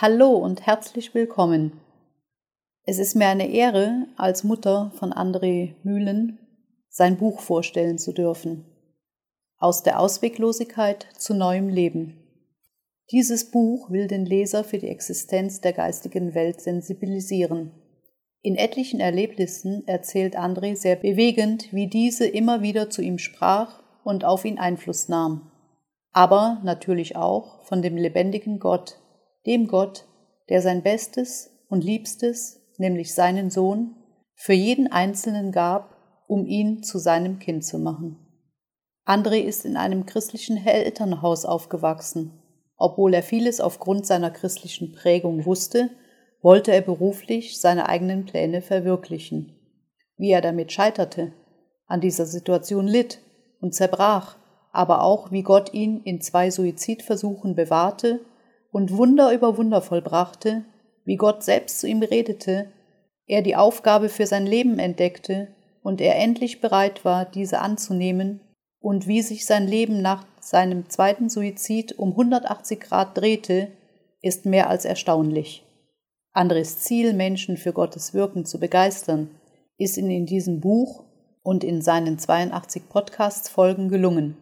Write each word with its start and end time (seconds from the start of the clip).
Hallo 0.00 0.36
und 0.36 0.64
herzlich 0.64 1.12
willkommen. 1.12 1.72
Es 2.84 3.00
ist 3.00 3.16
mir 3.16 3.26
eine 3.26 3.50
Ehre, 3.50 4.06
als 4.16 4.44
Mutter 4.44 4.92
von 4.94 5.12
André 5.12 5.74
Mühlen 5.82 6.38
sein 6.88 7.16
Buch 7.16 7.40
vorstellen 7.40 7.98
zu 7.98 8.12
dürfen. 8.12 8.64
Aus 9.58 9.82
der 9.82 9.98
Ausweglosigkeit 9.98 11.08
zu 11.18 11.34
neuem 11.34 11.68
Leben. 11.68 12.14
Dieses 13.10 13.50
Buch 13.50 13.90
will 13.90 14.06
den 14.06 14.24
Leser 14.24 14.62
für 14.62 14.78
die 14.78 14.86
Existenz 14.86 15.62
der 15.62 15.72
geistigen 15.72 16.32
Welt 16.32 16.60
sensibilisieren. 16.60 17.72
In 18.40 18.54
etlichen 18.54 19.00
Erlebnissen 19.00 19.82
erzählt 19.88 20.38
André 20.38 20.76
sehr 20.76 20.94
bewegend, 20.94 21.72
wie 21.72 21.88
diese 21.88 22.24
immer 22.24 22.62
wieder 22.62 22.88
zu 22.88 23.02
ihm 23.02 23.18
sprach 23.18 23.82
und 24.04 24.24
auf 24.24 24.44
ihn 24.44 24.60
Einfluss 24.60 25.08
nahm. 25.08 25.50
Aber 26.12 26.60
natürlich 26.62 27.16
auch 27.16 27.64
von 27.64 27.82
dem 27.82 27.96
lebendigen 27.96 28.60
Gott, 28.60 29.00
dem 29.48 29.66
Gott, 29.66 30.04
der 30.50 30.60
sein 30.60 30.82
Bestes 30.82 31.50
und 31.70 31.82
Liebstes, 31.82 32.60
nämlich 32.76 33.14
seinen 33.14 33.50
Sohn, 33.50 33.96
für 34.34 34.52
jeden 34.52 34.92
Einzelnen 34.92 35.52
gab, 35.52 35.96
um 36.28 36.46
ihn 36.46 36.82
zu 36.82 36.98
seinem 36.98 37.38
Kind 37.38 37.64
zu 37.64 37.78
machen. 37.78 38.18
André 39.06 39.40
ist 39.40 39.64
in 39.64 39.78
einem 39.78 40.04
christlichen 40.04 40.58
Elternhaus 40.58 41.46
aufgewachsen. 41.46 42.42
Obwohl 42.76 43.14
er 43.14 43.22
vieles 43.22 43.58
aufgrund 43.60 44.06
seiner 44.06 44.30
christlichen 44.30 44.92
Prägung 44.92 45.46
wusste, 45.46 45.88
wollte 46.42 46.70
er 46.70 46.82
beruflich 46.82 47.58
seine 47.58 47.88
eigenen 47.88 48.26
Pläne 48.26 48.60
verwirklichen. 48.60 49.56
Wie 50.18 50.30
er 50.30 50.42
damit 50.42 50.72
scheiterte, 50.72 51.32
an 51.86 52.02
dieser 52.02 52.26
Situation 52.26 52.86
litt 52.86 53.20
und 53.60 53.74
zerbrach, 53.74 54.36
aber 54.72 55.02
auch 55.02 55.32
wie 55.32 55.42
Gott 55.42 55.72
ihn 55.72 56.02
in 56.02 56.20
zwei 56.20 56.50
Suizidversuchen 56.50 57.54
bewahrte 57.54 58.20
und 58.70 58.96
Wunder 58.96 59.32
über 59.32 59.56
Wunder 59.56 59.82
vollbrachte, 59.82 60.64
wie 61.04 61.16
Gott 61.16 61.42
selbst 61.42 61.80
zu 61.80 61.86
ihm 61.86 62.02
redete, 62.02 62.70
er 63.26 63.42
die 63.42 63.56
Aufgabe 63.56 64.08
für 64.08 64.26
sein 64.26 64.46
Leben 64.46 64.78
entdeckte 64.78 65.48
und 65.82 66.00
er 66.00 66.16
endlich 66.16 66.60
bereit 66.60 67.04
war, 67.04 67.24
diese 67.24 67.60
anzunehmen, 67.60 68.40
und 68.80 69.06
wie 69.06 69.22
sich 69.22 69.44
sein 69.44 69.66
Leben 69.66 70.02
nach 70.02 70.24
seinem 70.40 70.88
zweiten 70.88 71.28
Suizid 71.28 71.98
um 71.98 72.10
180 72.10 72.80
Grad 72.80 73.18
drehte, 73.18 73.68
ist 74.22 74.46
mehr 74.46 74.70
als 74.70 74.84
erstaunlich. 74.84 75.64
Andres 76.32 76.78
Ziel, 76.78 77.12
Menschen 77.12 77.56
für 77.56 77.72
Gottes 77.72 78.14
Wirken 78.14 78.44
zu 78.44 78.60
begeistern, 78.60 79.30
ist 79.78 79.96
ihm 79.96 80.10
in 80.10 80.26
diesem 80.26 80.60
Buch 80.60 81.04
und 81.42 81.64
in 81.64 81.82
seinen 81.82 82.18
82 82.18 82.88
Podcast-Folgen 82.88 83.88
gelungen. 83.88 84.36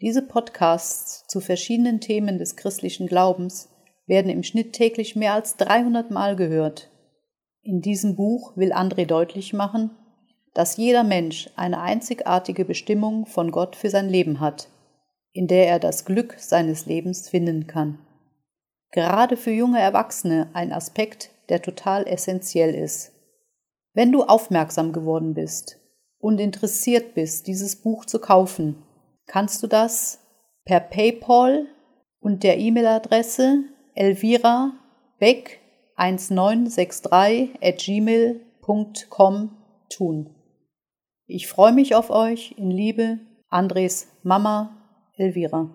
Diese 0.00 0.22
Podcasts 0.22 1.26
zu 1.26 1.40
verschiedenen 1.40 2.00
Themen 2.00 2.38
des 2.38 2.56
christlichen 2.56 3.06
Glaubens 3.06 3.68
werden 4.06 4.30
im 4.30 4.42
Schnitt 4.42 4.72
täglich 4.72 5.14
mehr 5.14 5.34
als 5.34 5.56
300 5.56 6.10
Mal 6.10 6.36
gehört. 6.36 6.90
In 7.62 7.82
diesem 7.82 8.16
Buch 8.16 8.56
will 8.56 8.72
André 8.72 9.04
deutlich 9.04 9.52
machen, 9.52 9.90
dass 10.54 10.78
jeder 10.78 11.04
Mensch 11.04 11.50
eine 11.54 11.82
einzigartige 11.82 12.64
Bestimmung 12.64 13.26
von 13.26 13.50
Gott 13.50 13.76
für 13.76 13.90
sein 13.90 14.08
Leben 14.08 14.40
hat, 14.40 14.68
in 15.32 15.46
der 15.48 15.68
er 15.68 15.78
das 15.78 16.06
Glück 16.06 16.36
seines 16.38 16.86
Lebens 16.86 17.28
finden 17.28 17.66
kann. 17.66 17.98
Gerade 18.92 19.36
für 19.36 19.52
junge 19.52 19.80
Erwachsene 19.80 20.48
ein 20.54 20.72
Aspekt, 20.72 21.30
der 21.50 21.60
total 21.60 22.06
essentiell 22.08 22.74
ist. 22.74 23.12
Wenn 23.92 24.12
du 24.12 24.22
aufmerksam 24.22 24.92
geworden 24.92 25.34
bist 25.34 25.78
und 26.18 26.40
interessiert 26.40 27.14
bist, 27.14 27.46
dieses 27.46 27.76
Buch 27.76 28.06
zu 28.06 28.18
kaufen, 28.18 28.82
kannst 29.30 29.62
du 29.62 29.68
das 29.68 30.18
per 30.64 30.80
PayPal 30.80 31.68
und 32.18 32.42
der 32.42 32.58
E-Mail-Adresse 32.58 33.62
Elvira 33.94 34.72
Beck 35.20 35.60
1963 35.94 37.50
at 37.62 37.78
gmail.com 37.78 39.56
tun. 39.88 40.34
Ich 41.26 41.46
freue 41.46 41.72
mich 41.72 41.94
auf 41.94 42.10
euch 42.10 42.56
in 42.58 42.72
Liebe, 42.72 43.20
Andres 43.48 44.08
Mama 44.24 44.76
Elvira. 45.16 45.70